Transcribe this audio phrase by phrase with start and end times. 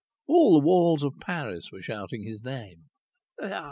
[0.25, 2.89] All the walls of Paris were shouting his name.